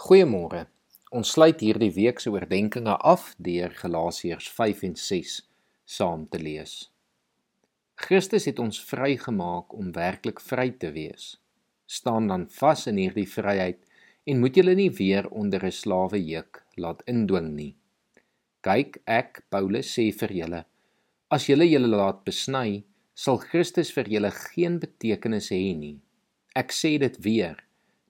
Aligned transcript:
Goeiemôre. 0.00 0.62
Ons 1.12 1.34
sluit 1.34 1.60
hierdie 1.60 1.90
week 1.92 2.22
se 2.24 2.30
oordeenkings 2.32 3.02
af 3.04 3.24
deur 3.46 3.74
Galasiërs 3.76 4.46
5 4.56 4.80
en 4.88 4.94
6 4.96 5.34
saam 5.96 6.22
te 6.32 6.40
lees. 6.40 6.72
Christus 8.00 8.48
het 8.48 8.62
ons 8.64 8.80
vrygemaak 8.80 9.76
om 9.76 9.92
werklik 9.92 10.40
vry 10.40 10.70
te 10.80 10.88
wees. 10.96 11.34
Staan 11.84 12.32
dan 12.32 12.48
vas 12.56 12.86
in 12.88 12.96
hierdie 13.02 13.28
vryheid 13.28 13.84
en 14.24 14.40
moet 14.40 14.56
julle 14.56 14.78
nie 14.80 14.88
weer 15.02 15.28
onder 15.28 15.68
'n 15.68 15.78
slawe 15.82 16.24
juk 16.32 16.64
laat 16.80 17.04
indwing 17.04 17.52
nie. 17.60 17.76
Kyk, 18.64 19.02
ek 19.06 19.44
Paulus 19.50 19.92
sê 19.98 20.10
vir 20.20 20.32
julle, 20.40 20.64
as 21.30 21.46
julle 21.46 21.68
julle 21.68 21.92
laat 21.92 22.24
besny, 22.24 22.84
sal 23.14 23.36
Christus 23.36 23.92
vir 23.92 24.08
julle 24.08 24.30
geen 24.30 24.80
betekenis 24.80 25.50
hê 25.52 25.76
nie. 25.76 26.00
Ek 26.56 26.72
sê 26.72 26.98
dit 26.98 27.24
weer 27.24 27.58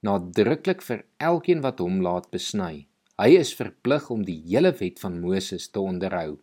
nadruklik 0.06 0.82
vir 0.82 1.04
elkeen 1.20 1.60
wat 1.64 1.80
hom 1.84 2.00
laat 2.04 2.30
besny. 2.32 2.86
Hy 3.20 3.30
is 3.36 3.52
verplig 3.56 4.08
om 4.10 4.24
die 4.24 4.38
hele 4.48 4.72
wet 4.78 5.00
van 5.02 5.18
Moses 5.20 5.68
te 5.68 5.80
onderhou. 5.80 6.38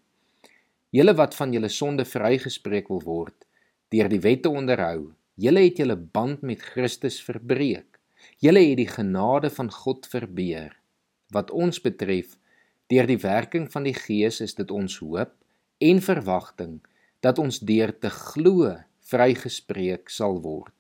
Julle 0.94 1.14
wat 1.18 1.36
van 1.36 1.54
julle 1.54 1.70
sonde 1.74 2.06
vrygespreek 2.06 2.90
wil 2.94 3.02
word 3.06 3.48
deur 3.94 4.10
die 4.12 4.20
wet 4.20 4.42
te 4.44 4.52
onderhou, 4.52 5.14
julle 5.40 5.62
het 5.64 5.78
julle 5.80 5.96
band 5.96 6.42
met 6.44 6.64
Christus 6.74 7.22
verbreek. 7.24 7.98
Julle 8.44 8.60
het 8.66 8.78
die 8.82 8.90
genade 8.90 9.50
van 9.54 9.70
God 9.72 10.10
verbeur. 10.12 10.74
Wat 11.32 11.54
ons 11.56 11.80
betref, 11.82 12.36
deur 12.92 13.08
die 13.08 13.20
werking 13.22 13.70
van 13.72 13.88
die 13.88 13.96
Gees 13.96 14.42
is 14.44 14.58
dit 14.60 14.72
ons 14.72 15.00
hoop 15.00 15.34
en 15.84 16.02
verwagting 16.04 16.80
dat 17.24 17.40
ons 17.40 17.60
deur 17.64 17.94
te 17.96 18.12
glo 18.12 18.76
vrygespreek 19.08 20.12
sal 20.12 20.42
word. 20.44 20.77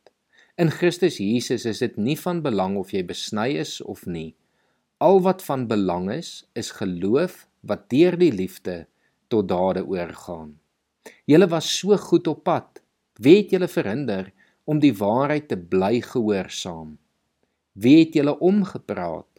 In 0.57 0.71
Christus 0.73 1.19
Jesus 1.21 1.67
is 1.69 1.83
dit 1.83 1.97
nie 2.01 2.15
van 2.17 2.39
belang 2.41 2.79
of 2.81 2.89
jy 2.89 3.03
besny 3.05 3.51
is 3.61 3.75
of 3.85 4.07
nie. 4.09 4.31
Al 4.97 5.19
wat 5.21 5.43
van 5.45 5.67
belang 5.69 6.07
is, 6.09 6.47
is 6.57 6.71
geloof 6.79 7.43
wat 7.61 7.83
deur 7.93 8.17
die 8.17 8.31
liefde 8.33 8.87
tot 9.29 9.51
dade 9.51 9.83
oorgaan. 9.85 10.55
Julle 11.29 11.45
was 11.53 11.69
so 11.69 11.93
goed 12.01 12.25
op 12.33 12.41
pad. 12.49 12.81
Wie 13.21 13.43
het 13.43 13.53
julle 13.53 13.69
verhinder 13.69 14.31
om 14.65 14.81
die 14.81 14.95
waarheid 14.97 15.45
te 15.53 15.59
bly 15.61 16.01
gehoorsaam? 16.01 16.97
Wie 17.77 17.99
het 18.01 18.17
julle 18.17 18.33
omgepraat? 18.41 19.29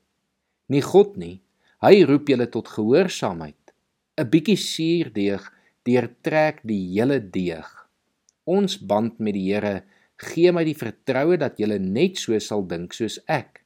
Nie 0.71 0.87
God 0.87 1.19
nie. 1.19 1.41
Hy 1.83 2.05
roep 2.07 2.31
julle 2.31 2.47
tot 2.47 2.71
gehoorsaamheid. 2.71 3.75
'n 4.19 4.31
Bietjie 4.31 4.59
suurdeeg 4.59 5.51
deurtrek 5.83 6.63
die 6.63 6.83
hele 6.95 7.19
deeg. 7.19 7.67
Ons 8.47 8.79
band 8.79 9.19
met 9.19 9.35
die 9.35 9.49
Here 9.51 9.83
gee 10.19 10.51
my 10.53 10.65
die 10.67 10.77
vertroue 10.77 11.39
dat 11.39 11.61
julle 11.63 11.79
net 11.79 12.19
so 12.19 12.39
sal 12.43 12.65
dink 12.67 12.95
soos 12.97 13.21
ek. 13.31 13.63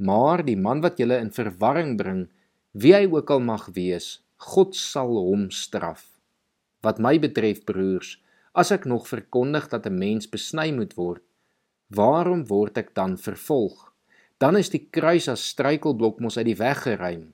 Maar 0.00 0.42
die 0.46 0.56
man 0.56 0.80
wat 0.82 0.98
julle 0.98 1.18
in 1.20 1.30
verwarring 1.30 1.94
bring, 2.00 2.26
wie 2.72 2.94
hy 2.96 3.04
ook 3.06 3.30
al 3.30 3.44
mag 3.44 3.68
wees, 3.76 4.24
God 4.40 4.74
sal 4.74 5.12
hom 5.14 5.50
straf. 5.54 6.08
Wat 6.82 6.98
my 6.98 7.18
betref, 7.20 7.62
broers, 7.68 8.18
as 8.54 8.72
ek 8.74 8.88
nog 8.88 9.06
verkondig 9.08 9.68
dat 9.68 9.86
'n 9.86 9.98
mens 9.98 10.26
besny 10.28 10.72
moet 10.72 10.94
word, 10.96 11.22
waarom 11.88 12.46
word 12.46 12.78
ek 12.78 12.94
dan 12.94 13.16
vervolg? 13.16 13.92
Dan 14.38 14.56
is 14.56 14.68
die 14.68 14.88
kruis 14.90 15.28
as 15.28 15.48
struikelblok 15.48 16.20
mos 16.20 16.36
uit 16.36 16.46
die 16.46 16.58
weg 16.58 16.82
geruim. 16.82 17.32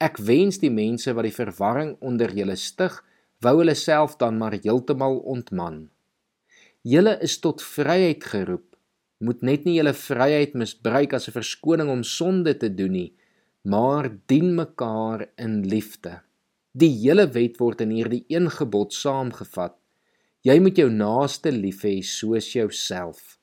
Ek 0.00 0.16
wens 0.18 0.58
die 0.58 0.70
mense 0.70 1.12
wat 1.12 1.24
die 1.24 1.38
verwarring 1.44 1.96
onder 2.00 2.30
julle 2.32 2.56
stig, 2.56 3.04
wou 3.40 3.58
hulle 3.58 3.74
self 3.74 4.16
dan 4.16 4.38
maar 4.38 4.52
heeltemal 4.52 5.18
ontman. 5.18 5.90
Julle 6.84 7.14
is 7.24 7.38
tot 7.40 7.62
vryheid 7.64 8.24
geroep. 8.28 8.74
Moet 9.24 9.40
net 9.40 9.62
nie 9.64 9.78
julle 9.78 9.94
vryheid 9.96 10.52
misbruik 10.52 11.14
as 11.16 11.28
'n 11.28 11.32
verskoning 11.32 11.88
om 11.88 12.02
sonde 12.04 12.52
te 12.60 12.68
doen 12.68 12.92
nie, 12.92 13.14
maar 13.64 14.10
dien 14.26 14.54
mekaar 14.54 15.28
in 15.38 15.64
liefde. 15.64 16.20
Die 16.76 16.92
hele 17.04 17.26
wet 17.32 17.56
word 17.56 17.80
in 17.80 17.90
hierdie 17.90 18.24
een 18.28 18.50
gebod 18.50 18.92
saamgevat. 18.92 19.76
Jy 20.42 20.58
moet 20.60 20.76
jou 20.76 20.90
naaste 20.90 21.50
lief 21.52 21.84
hê 21.84 22.02
soos 22.02 22.52
jouself. 22.52 23.38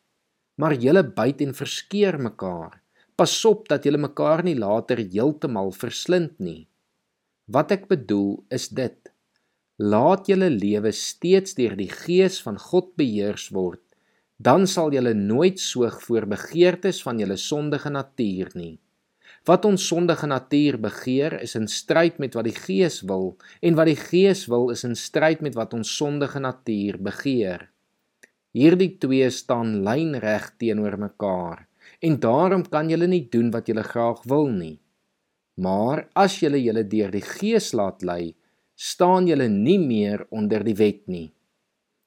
Maar 0.58 0.76
julle 0.76 1.04
byt 1.04 1.42
en 1.42 1.54
verskeer 1.54 2.20
mekaar. 2.20 2.82
Pas 3.16 3.46
op 3.46 3.68
dat 3.68 3.84
julle 3.84 3.98
mekaar 3.98 4.44
nie 4.44 4.56
later 4.56 4.98
heeltemal 4.98 5.72
verslind 5.72 6.40
nie. 6.40 6.68
Wat 7.48 7.72
ek 7.72 7.88
bedoel 7.88 8.46
is 8.50 8.70
dit: 8.70 9.11
laat 9.82 10.28
julle 10.30 10.50
lewe 10.54 10.92
steeds 10.94 11.56
deur 11.58 11.74
die 11.74 11.90
gees 11.90 12.38
van 12.46 12.60
God 12.62 12.92
beheers 13.00 13.50
word. 13.50 13.82
Dan 14.38 14.68
sal 14.70 14.94
julle 14.94 15.14
nooit 15.18 15.60
soog 15.60 15.98
voor 16.06 16.28
begeertes 16.30 17.02
van 17.02 17.18
julle 17.22 17.38
sondige 17.38 17.90
natuur 17.90 18.52
nie. 18.54 18.78
Wat 19.46 19.66
ons 19.66 19.82
sondige 19.90 20.28
natuur 20.30 20.78
begeer 20.82 21.40
is 21.42 21.56
in 21.58 21.66
stryd 21.68 22.20
met 22.22 22.38
wat 22.38 22.46
die 22.46 22.58
gees 22.58 23.00
wil 23.10 23.34
en 23.62 23.78
wat 23.78 23.90
die 23.90 23.98
gees 23.98 24.46
wil 24.50 24.70
is 24.70 24.86
in 24.86 24.94
stryd 24.96 25.42
met 25.42 25.58
wat 25.58 25.74
ons 25.74 25.96
sondige 25.98 26.40
natuur 26.40 27.00
begeer. 27.02 27.66
Hierdie 28.54 28.98
twee 29.02 29.30
staan 29.34 29.80
lynreg 29.86 30.52
teenoor 30.62 31.00
mekaar 31.02 31.66
en 32.06 32.20
daarom 32.22 32.68
kan 32.70 32.90
julle 32.90 33.10
nie 33.10 33.26
doen 33.34 33.50
wat 33.54 33.70
julle 33.70 33.86
graag 33.86 34.22
wil 34.30 34.50
nie. 34.54 34.78
Maar 35.58 36.06
as 36.14 36.38
julle 36.42 36.62
julle 36.62 36.86
deur 36.86 37.10
die 37.14 37.26
gees 37.26 37.72
laat 37.74 38.06
lei 38.06 38.36
staan 38.82 39.28
julle 39.30 39.46
nie 39.52 39.78
meer 39.80 40.26
onder 40.34 40.64
die 40.66 40.78
wet 40.80 41.06
nie. 41.06 41.28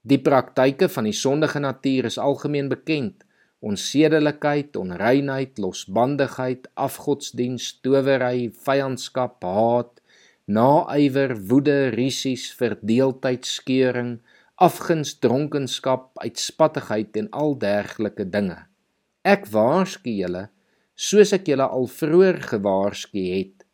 Die 0.02 0.18
praktyke 0.18 0.88
van 0.90 1.06
die 1.06 1.14
sondige 1.14 1.60
natuur 1.62 2.08
is 2.10 2.18
algemeen 2.18 2.68
bekend: 2.72 3.22
onsedelikheid, 3.64 4.74
onreinheid, 4.76 5.60
losbandigheid, 5.62 6.66
afgodsdiens, 6.74 7.68
towery, 7.80 8.50
vyandskap, 8.66 9.38
haat, 9.46 10.02
naaiwer, 10.44 11.36
woede, 11.48 11.78
risies, 11.94 12.50
verdeeldheid, 12.58 13.46
skeuring, 13.46 14.18
afguns, 14.60 15.14
dronkenskap, 15.22 16.10
uitspattigheid 16.26 17.16
en 17.22 17.30
al 17.30 17.54
dergelike 17.62 18.26
dinge. 18.34 18.58
Ek 19.24 19.46
waarsku 19.54 20.12
julle, 20.12 20.48
soos 20.94 21.32
ek 21.32 21.48
julle 21.48 21.70
al 21.70 21.86
vroeër 21.88 22.42
gewaarsku 22.50 23.22
het, 23.30 23.64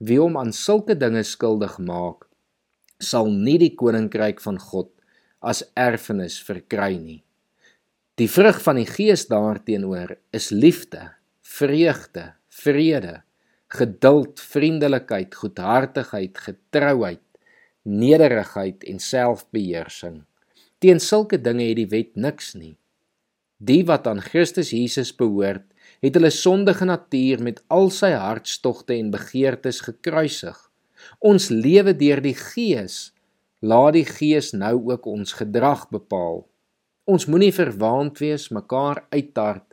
wie 0.00 0.18
hom 0.18 0.40
aan 0.40 0.50
sulke 0.56 0.96
dinge 0.98 1.22
skuldig 1.28 1.78
maak, 1.78 2.27
sal 2.98 3.30
nie 3.30 3.58
die 3.58 3.74
koninkryk 3.78 4.42
van 4.42 4.58
God 4.58 4.90
as 5.40 5.62
erfenis 5.78 6.38
verkry 6.42 6.96
nie. 6.98 7.22
Die 8.18 8.26
vrug 8.30 8.58
van 8.64 8.80
die 8.80 8.88
Gees 8.88 9.28
daarteenoor 9.30 10.16
is 10.34 10.50
liefde, 10.50 11.12
vreugde, 11.46 12.32
vrede, 12.50 13.20
geduld, 13.68 14.40
vriendelikheid, 14.40 15.34
goedhartigheid, 15.34 16.38
getrouheid, 16.38 17.22
nederigheid 17.82 18.82
en 18.84 18.98
selfbeheersing. 18.98 20.24
Teen 20.78 21.00
sulke 21.00 21.38
dinge 21.38 21.68
het 21.68 21.78
die 21.78 21.88
wet 21.90 22.16
niks 22.16 22.54
nie. 22.58 22.74
Die 23.58 23.84
wat 23.86 24.06
aan 24.06 24.20
Christus 24.22 24.70
Jesus 24.74 25.10
behoort, 25.14 25.66
het 26.02 26.14
hulle 26.14 26.30
sondige 26.30 26.86
natuur 26.86 27.42
met 27.42 27.62
al 27.74 27.90
sy 27.94 28.12
hartstogte 28.14 28.94
en 28.94 29.10
begeertes 29.10 29.80
gekruisig. 29.86 30.58
Ons 31.18 31.48
lewe 31.50 31.94
deur 31.96 32.20
die 32.22 32.36
Gees. 32.36 33.12
Laat 33.60 33.96
die 33.96 34.06
Gees 34.06 34.52
nou 34.52 34.76
ook 34.92 35.06
ons 35.06 35.32
gedrag 35.40 35.88
bepaal. 35.90 36.44
Ons 37.08 37.26
moenie 37.26 37.52
verwaand 37.54 38.20
wees, 38.20 38.50
mekaar 38.54 39.04
uittart 39.10 39.64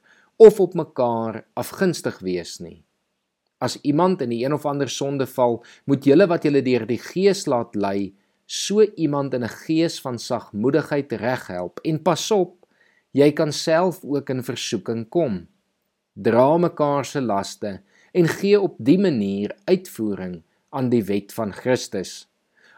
of 0.42 0.60
op 0.60 0.74
mekaar 0.76 1.44
afgunstig 1.54 2.18
wees 2.24 2.58
nie. 2.60 2.82
As 3.60 3.78
iemand 3.88 4.22
in 4.24 4.34
die 4.34 4.42
een 4.44 4.56
of 4.56 4.66
ander 4.66 4.90
sonde 4.92 5.28
val, 5.28 5.62
moet 5.86 6.08
julle 6.08 6.28
wat 6.28 6.44
julle 6.44 6.64
deur 6.64 6.88
die 6.88 7.00
Gees 7.00 7.46
laat 7.48 7.76
lei, 7.76 8.14
so 8.46 8.84
iemand 8.84 9.34
in 9.34 9.44
'n 9.44 9.56
gees 9.66 10.00
van 10.02 10.20
sagmoedigheid 10.20 11.12
reghelp 11.12 11.80
en 11.84 12.04
pas 12.04 12.32
op, 12.32 12.66
jy 13.12 13.32
kan 13.32 13.52
self 13.52 14.04
ook 14.04 14.30
in 14.30 14.44
versoeking 14.44 15.10
kom. 15.10 15.48
Dra 16.14 16.58
mekaar 16.58 17.06
se 17.06 17.22
laste 17.22 17.82
en 18.14 18.28
gee 18.28 18.62
op 18.62 18.76
dië 18.80 18.98
manier 18.98 19.56
uitvoering 19.66 20.44
aan 20.76 20.92
die 20.92 21.04
wet 21.08 21.34
van 21.34 21.54
Christus. 21.56 22.26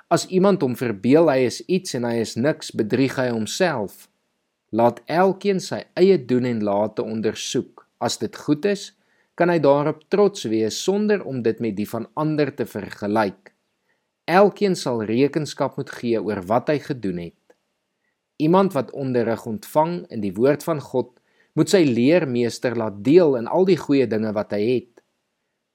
As 0.08 0.28
iemand 0.32 0.62
hom 0.64 0.78
verbeel 0.80 1.28
hy 1.28 1.42
is 1.50 1.60
iets 1.68 1.98
en 1.98 2.06
hy 2.08 2.22
is 2.22 2.38
niks, 2.40 2.72
bedrieg 2.72 3.18
hy 3.20 3.28
homself. 3.34 4.06
Laat 4.72 5.02
elkeen 5.12 5.60
sy 5.64 5.82
eie 6.00 6.16
doen 6.30 6.48
en 6.48 6.64
late 6.64 7.04
ondersoek. 7.04 7.84
As 8.00 8.20
dit 8.22 8.36
goed 8.46 8.68
is, 8.70 8.94
kan 9.38 9.52
hy 9.52 9.60
daarop 9.62 10.06
trots 10.14 10.48
wees 10.50 10.78
sonder 10.80 11.26
om 11.28 11.44
dit 11.44 11.60
met 11.64 11.76
die 11.78 11.88
van 11.90 12.08
ander 12.16 12.54
te 12.56 12.66
vergelyk. 12.70 13.52
Elkeen 14.28 14.76
sal 14.76 15.04
rekenskap 15.08 15.78
moet 15.80 15.92
gee 16.00 16.20
oor 16.20 16.42
wat 16.48 16.72
hy 16.72 16.80
gedoen 16.84 17.22
het. 17.28 17.36
Iemand 18.38 18.76
wat 18.78 18.92
onderrig 18.94 19.46
ontvang 19.50 20.04
in 20.14 20.22
die 20.22 20.34
woord 20.36 20.64
van 20.68 20.82
God, 20.84 21.14
moet 21.58 21.72
sy 21.74 21.84
leermeester 21.88 22.76
laat 22.78 23.00
deel 23.06 23.38
in 23.40 23.48
al 23.50 23.66
die 23.66 23.80
goeie 23.80 24.06
dinge 24.08 24.32
wat 24.36 24.54
hy 24.54 24.62
het. 24.68 25.02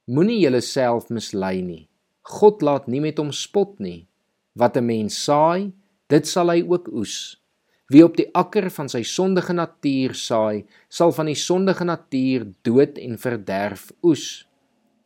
Moenie 0.06 0.38
jouself 0.44 1.08
mislei 1.10 1.58
nie. 1.62 1.88
God 2.22 2.62
laat 2.62 2.86
nie 2.86 3.00
met 3.00 3.18
hom 3.18 3.32
spot 3.32 3.78
nie. 3.80 4.06
Wat 4.54 4.76
'n 4.76 4.86
mens 4.86 5.24
saai, 5.24 5.72
dit 6.08 6.26
sal 6.26 6.50
hy 6.50 6.62
ook 6.62 6.88
oes. 6.92 7.40
Wie 7.88 8.04
op 8.04 8.16
die 8.16 8.28
akker 8.34 8.70
van 8.70 8.88
sy 8.88 9.02
sondige 9.02 9.52
natuur 9.52 10.14
saai, 10.14 10.64
sal 10.88 11.12
van 11.12 11.26
die 11.26 11.36
sondige 11.36 11.84
natuur 11.84 12.46
dood 12.62 12.98
en 12.98 13.18
verderf 13.18 13.92
oes. 14.02 14.46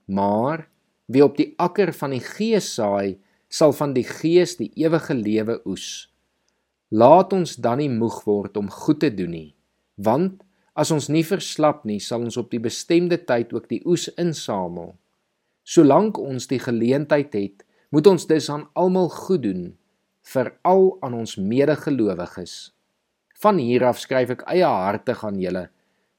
Maar 0.07 0.69
wie 1.07 1.25
op 1.25 1.37
die 1.37 1.55
akker 1.59 1.93
van 1.93 2.11
die 2.11 2.23
Gees 2.23 2.75
saai, 2.75 3.19
sal 3.49 3.73
van 3.73 3.95
die 3.95 4.05
Gees 4.05 4.57
die 4.57 4.71
ewige 4.75 5.15
lewe 5.15 5.61
oes. 5.67 6.09
Laat 6.91 7.33
ons 7.33 7.57
dan 7.57 7.79
nie 7.79 7.91
moeg 7.91 8.21
word 8.27 8.57
om 8.57 8.71
goed 8.71 9.01
te 9.03 9.11
doen 9.11 9.31
nie, 9.31 9.55
want 9.97 10.43
as 10.77 10.93
ons 10.95 11.09
nie 11.09 11.25
verslap 11.25 11.85
nie, 11.89 11.99
sal 11.99 12.23
ons 12.23 12.37
op 12.37 12.51
die 12.53 12.61
bestemde 12.63 13.19
tyd 13.19 13.55
ook 13.57 13.67
die 13.71 13.81
oes 13.89 14.07
insamel. 14.21 14.95
Solank 15.67 16.19
ons 16.23 16.45
die 16.47 16.61
geleentheid 16.63 17.33
het, 17.35 17.65
moet 17.91 18.07
ons 18.07 18.27
dus 18.31 18.47
aan 18.55 18.69
almal 18.79 19.09
goed 19.11 19.43
doen, 19.43 19.65
veral 20.23 20.93
aan 21.03 21.17
ons 21.19 21.35
medegelowiges. 21.43 22.55
Van 23.43 23.59
hier 23.59 23.83
af 23.89 23.99
skryf 23.99 24.31
ek 24.37 24.45
eie 24.53 24.69
hartig 24.71 25.25
aan 25.27 25.41
julle. 25.43 25.65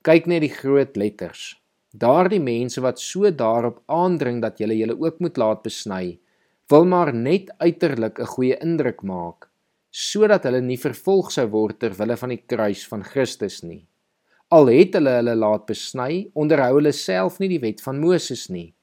Kyk 0.03 0.27
net 0.27 0.43
die 0.43 0.51
groot 0.51 0.99
letters. 0.99 1.55
Daardie 1.95 2.41
mense 2.43 2.83
wat 2.83 2.99
so 2.99 3.31
daarop 3.31 3.79
aandring 3.87 4.41
dat 4.43 4.59
julle 4.59 4.75
julle 4.75 4.99
ook 4.99 5.23
moet 5.23 5.39
laat 5.39 5.63
besny, 5.63 6.19
wil 6.67 6.85
maar 6.85 7.13
net 7.15 7.47
uiterlik 7.63 8.19
'n 8.19 8.31
goeie 8.35 8.57
indruk 8.59 9.01
maak, 9.03 9.47
sodat 9.91 10.43
hulle 10.43 10.61
nie 10.61 10.77
vervolg 10.77 11.31
sou 11.31 11.47
word 11.47 11.79
ter 11.79 11.95
wille 11.95 12.17
van 12.17 12.29
die 12.29 12.43
kruis 12.45 12.83
van 12.87 13.03
Christus 13.03 13.63
nie. 13.63 13.87
Al 14.51 14.67
het 14.67 14.93
hulle 14.93 15.09
hulle 15.21 15.35
laat 15.35 15.65
besny, 15.65 16.31
onderhou 16.35 16.75
hulle 16.75 16.91
self 16.91 17.39
nie 17.39 17.49
die 17.49 17.63
wet 17.63 17.81
van 17.81 17.99
Moses 17.99 18.49
nie. 18.49 18.73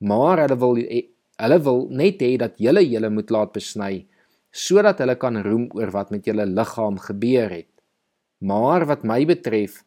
Maar 0.00 0.46
hulle 0.46 0.56
wil 0.60 0.80
hulle 1.40 1.58
wil 1.64 1.86
net 1.88 2.20
hê 2.20 2.36
dat 2.40 2.58
julle 2.60 2.82
julle 2.84 3.08
moet 3.10 3.30
laat 3.32 3.52
besny 3.56 4.06
sodat 4.50 4.98
hulle 4.98 5.14
kan 5.14 5.38
roem 5.44 5.68
oor 5.78 5.92
wat 5.94 6.10
met 6.10 6.26
julle 6.26 6.46
liggaam 6.46 6.98
gebeur 6.98 7.52
het. 7.54 7.70
Maar 8.42 8.86
wat 8.88 9.04
my 9.06 9.22
betref, 9.28 9.84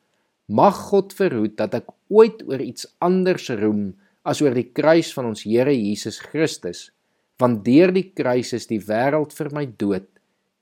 mag 0.47 0.77
God 0.89 1.13
verhoed 1.17 1.57
dat 1.59 1.75
ek 1.81 1.91
ooit 2.07 2.43
oor 2.47 2.61
iets 2.63 2.87
anders 3.03 3.49
roem 3.59 3.91
as 4.23 4.41
oor 4.43 4.55
die 4.55 4.69
kruis 4.71 5.11
van 5.15 5.31
ons 5.33 5.43
Here 5.43 5.73
Jesus 5.73 6.21
Christus, 6.23 6.91
want 7.39 7.63
deur 7.65 7.91
die 7.91 8.09
kruis 8.15 8.53
is 8.55 8.69
die 8.69 8.79
wêreld 8.79 9.33
vir 9.35 9.51
my 9.55 9.65
dood 9.67 10.07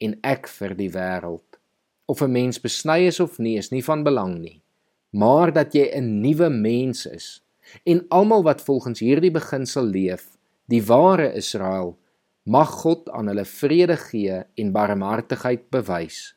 en 0.01 0.17
ek 0.25 0.49
vir 0.49 0.73
die 0.77 0.89
wêreld. 0.89 1.45
Of 2.09 2.21
'n 2.21 2.31
mens 2.31 2.57
besny 2.59 3.05
is 3.07 3.19
of 3.19 3.37
nie, 3.39 3.57
is 3.57 3.71
nie 3.71 3.83
van 3.83 4.03
belang 4.03 4.39
nie, 4.41 4.61
maar 5.13 5.51
dat 5.51 5.75
jy 5.75 5.91
'n 5.93 6.21
nuwe 6.21 6.49
mens 6.49 7.05
is. 7.05 7.41
En 7.83 8.05
almal 8.09 8.43
wat 8.43 8.61
volgens 8.61 8.99
hierdie 8.99 9.31
beginsel 9.31 9.85
leef, 9.85 10.27
die 10.71 10.83
ware 10.85 11.31
Israel, 11.37 11.95
mag 12.43 12.69
God 12.81 13.09
aan 13.09 13.29
hulle 13.29 13.45
vrede 13.45 13.97
gee 13.97 14.41
en 14.55 14.71
barmhartigheid 14.73 15.69
bewys. 15.69 16.33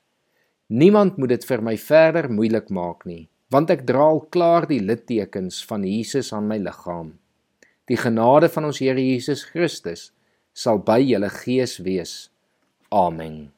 Niemand 0.66 1.16
moet 1.16 1.34
dit 1.36 1.44
vir 1.44 1.62
my 1.62 1.76
verder 1.80 2.30
moeilik 2.32 2.70
maak 2.72 3.04
nie, 3.08 3.28
want 3.52 3.70
ek 3.70 3.86
dra 3.88 4.08
al 4.12 4.22
klaar 4.32 4.68
die 4.68 4.80
littekens 4.80 5.62
van 5.68 5.84
Jesus 5.86 6.32
aan 6.32 6.48
my 6.50 6.58
liggaam. 6.60 7.14
Die 7.88 7.98
genade 8.00 8.48
van 8.48 8.70
ons 8.70 8.80
Here 8.80 9.00
Jesus 9.00 9.44
Christus 9.44 10.10
sal 10.56 10.80
by 10.80 11.00
julle 11.02 11.28
gees 11.42 11.78
wees. 11.84 12.14
Amen. 12.94 13.50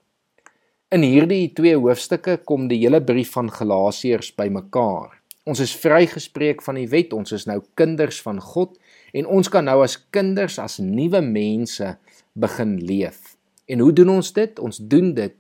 In 0.91 1.03
hierdie 1.03 1.53
twee 1.55 1.77
hoofstukke 1.77 2.39
kom 2.47 2.69
die 2.71 2.81
hele 2.83 3.03
brief 3.05 3.35
van 3.37 3.51
Galasiërs 3.53 4.33
bymekaar. 4.39 5.17
Ons 5.47 5.61
is 5.63 5.77
vrygespreek 5.79 6.63
van 6.67 6.75
die 6.81 6.89
wet, 6.91 7.13
ons 7.15 7.31
is 7.31 7.45
nou 7.47 7.61
kinders 7.79 8.19
van 8.25 8.41
God 8.43 8.75
en 9.15 9.29
ons 9.31 9.47
kan 9.47 9.63
nou 9.69 9.79
as 9.85 9.95
kinders 10.11 10.59
as 10.59 10.81
nuwe 10.83 11.21
mense 11.23 11.93
begin 12.35 12.73
leef. 12.83 13.37
En 13.71 13.85
hoe 13.85 13.93
doen 13.95 14.17
ons 14.19 14.33
dit? 14.35 14.59
Ons 14.59 14.81
doen 14.83 15.13
dit 15.15 15.37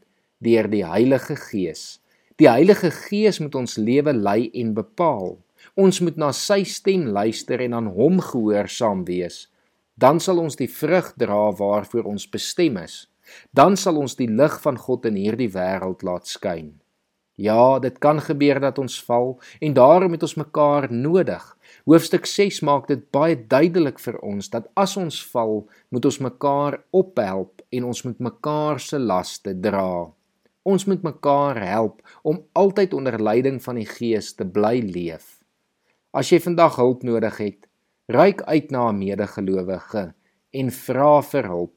deur 0.46 0.70
die 0.70 0.84
Heilige 0.86 1.34
Gees. 1.48 1.98
Die 2.38 2.46
Heilige 2.46 2.92
Gees 2.94 3.40
moet 3.42 3.58
ons 3.58 3.74
lewe 3.82 4.14
lei 4.14 4.46
en 4.54 4.76
bepaal. 4.78 5.34
Ons 5.74 5.98
moet 6.04 6.18
na 6.20 6.30
sy 6.36 6.62
stem 6.68 7.08
luister 7.10 7.66
en 7.66 7.74
aan 7.74 7.90
hom 7.98 8.22
gehoorsaam 8.22 9.02
wees. 9.10 9.48
Dan 9.98 10.22
sal 10.22 10.38
ons 10.38 10.54
die 10.60 10.70
vrug 10.70 11.14
dra 11.18 11.50
waarvoor 11.58 12.06
ons 12.14 12.30
bestem 12.30 12.78
is. 12.78 13.06
Dan 13.50 13.74
sal 13.74 13.98
ons 13.98 14.14
die 14.14 14.30
lig 14.30 14.60
van 14.62 14.78
God 14.78 15.10
in 15.10 15.18
hierdie 15.18 15.50
wêreld 15.50 16.06
laat 16.06 16.30
skyn. 16.30 16.76
Ja, 17.36 17.78
dit 17.78 17.98
kan 18.00 18.16
gebeur 18.24 18.60
dat 18.64 18.78
ons 18.80 18.96
val 19.04 19.34
en 19.60 19.74
daarom 19.76 20.14
het 20.16 20.22
ons 20.24 20.38
mekaar 20.40 20.88
nodig. 20.92 21.42
Hoofstuk 21.84 22.24
6 22.26 22.62
maak 22.64 22.86
dit 22.88 23.02
baie 23.12 23.36
duidelik 23.36 24.00
vir 24.00 24.16
ons 24.24 24.48
dat 24.48 24.70
as 24.72 24.96
ons 24.96 25.18
val, 25.34 25.66
moet 25.92 26.08
ons 26.08 26.18
mekaar 26.24 26.78
ophelp 26.96 27.60
en 27.76 27.84
ons 27.92 28.00
moet 28.08 28.22
mekaar 28.30 28.80
se 28.80 28.98
laste 28.98 29.52
dra. 29.60 30.08
Ons 30.64 30.86
moet 30.88 31.04
mekaar 31.04 31.60
help 31.60 32.00
om 32.24 32.40
altyd 32.56 32.96
onder 32.96 33.20
leiding 33.20 33.60
van 33.62 33.82
die 33.82 33.86
Gees 33.90 34.32
te 34.32 34.48
bly 34.48 34.80
leef. 34.80 35.36
As 36.16 36.32
jy 36.32 36.40
vandag 36.40 36.80
hulp 36.80 37.04
nodig 37.04 37.36
het, 37.36 37.68
reik 38.08 38.40
uit 38.48 38.72
na 38.72 38.88
'n 38.88 38.98
medegelowige 38.98 40.14
en 40.52 40.70
vra 40.70 41.20
vir 41.20 41.44
hulp. 41.52 41.74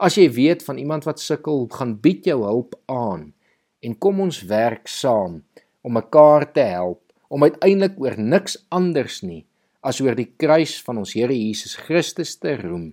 As 0.00 0.16
jy 0.16 0.32
weet 0.32 0.64
van 0.64 0.78
iemand 0.78 1.04
wat 1.04 1.20
sukkel, 1.20 1.68
gaan 1.68 2.00
bied 2.00 2.24
jou 2.24 2.40
hulp 2.44 2.74
aan 2.88 3.34
en 3.82 3.94
kom 3.98 4.20
ons 4.24 4.42
werk 4.50 4.88
saam 4.88 5.40
om 5.82 5.96
mekaar 5.98 6.46
te 6.54 6.64
help 6.72 7.02
om 7.32 7.42
uiteindelik 7.42 7.98
oor 8.00 8.18
niks 8.18 8.58
anders 8.70 9.22
nie 9.26 9.42
as 9.82 9.98
oor 10.00 10.14
die 10.14 10.30
kruis 10.38 10.76
van 10.86 11.00
ons 11.02 11.14
Here 11.18 11.34
Jesus 11.34 11.74
Christus 11.74 12.36
te 12.38 12.54
roem 12.60 12.92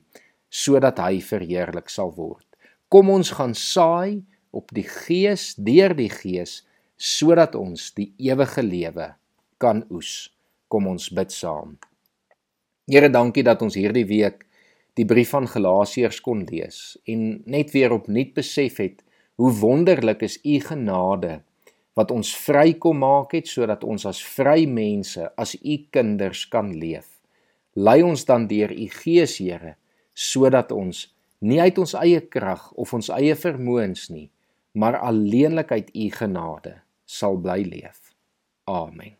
sodat 0.50 0.98
hy 1.04 1.20
verheerlik 1.22 1.92
sal 1.94 2.10
word. 2.16 2.46
Kom 2.90 3.12
ons 3.14 3.30
gaan 3.38 3.54
saai 3.54 4.24
op 4.50 4.74
die 4.74 4.88
Gees 4.88 5.54
deur 5.62 5.94
die 5.94 6.10
Gees 6.10 6.64
sodat 6.98 7.54
ons 7.56 7.92
die 7.96 8.10
ewige 8.18 8.64
lewe 8.66 9.12
kan 9.62 9.84
oes. 9.94 10.32
Kom 10.70 10.90
ons 10.90 11.10
bid 11.14 11.32
saam. 11.34 11.78
Here, 12.90 13.10
dankie 13.14 13.46
dat 13.46 13.62
ons 13.62 13.78
hierdie 13.78 14.08
week 14.10 14.48
die 14.98 15.06
brief 15.06 15.36
van 15.36 15.46
Galasiërs 15.48 16.20
kon 16.26 16.42
lees 16.50 16.98
en 17.08 17.44
net 17.46 17.70
weer 17.76 17.94
opnuut 17.94 18.34
besef 18.34 18.82
het 18.82 19.04
hoe 19.40 19.52
wonderlik 19.56 20.26
is 20.28 20.36
u 20.44 20.60
genade 20.60 21.40
wat 21.96 22.12
ons 22.12 22.32
vry 22.44 22.74
kom 22.80 23.00
maak 23.04 23.32
het 23.36 23.48
sodat 23.48 23.86
ons 23.88 24.04
as 24.08 24.20
vry 24.36 24.66
mense 24.68 25.30
as 25.40 25.56
u 25.56 25.76
kinders 25.96 26.46
kan 26.52 26.74
leef. 26.76 27.08
Lei 27.80 28.02
ons 28.04 28.26
dan 28.28 28.48
deur 28.52 28.72
u 28.72 28.88
Gees, 28.92 29.38
Here, 29.40 29.76
sodat 30.14 30.72
ons 30.76 31.06
nie 31.40 31.60
uit 31.62 31.80
ons 31.80 31.96
eie 32.02 32.20
krag 32.28 32.68
of 32.76 32.92
ons 32.96 33.12
eie 33.16 33.36
vermoëns 33.36 34.10
nie, 34.12 34.28
maar 34.76 35.00
alleenlik 35.00 35.72
uit 35.72 35.96
u 35.96 36.10
genade 36.20 36.76
sal 37.08 37.40
bly 37.40 37.64
leef. 37.64 38.12
Amen. 38.68 39.19